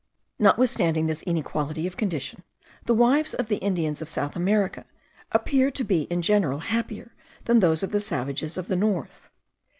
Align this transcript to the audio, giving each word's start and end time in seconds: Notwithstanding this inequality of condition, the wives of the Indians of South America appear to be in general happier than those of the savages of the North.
Notwithstanding 0.39 1.05
this 1.05 1.21
inequality 1.21 1.85
of 1.85 1.95
condition, 1.95 2.41
the 2.87 2.93
wives 2.95 3.35
of 3.35 3.49
the 3.49 3.57
Indians 3.57 4.01
of 4.01 4.09
South 4.09 4.35
America 4.35 4.85
appear 5.31 5.69
to 5.69 5.83
be 5.83 6.07
in 6.09 6.23
general 6.23 6.57
happier 6.57 7.13
than 7.45 7.59
those 7.59 7.83
of 7.83 7.91
the 7.91 7.99
savages 7.99 8.57
of 8.57 8.67
the 8.67 8.75
North. 8.75 9.29